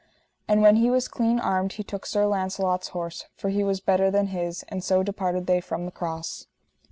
And 0.47 0.63
when 0.63 0.77
he 0.77 0.89
was 0.89 1.07
clean 1.07 1.39
armed 1.39 1.73
he 1.73 1.83
took 1.83 2.07
Sir 2.07 2.25
Launcelot's 2.25 2.87
horse, 2.87 3.25
for 3.35 3.49
he 3.49 3.63
was 3.63 3.79
better 3.81 4.09
than 4.09 4.29
his; 4.29 4.63
and 4.67 4.83
so 4.83 5.03
departed 5.03 5.45
they 5.45 5.61
from 5.61 5.85
the 5.85 5.91
cross. 5.91 6.47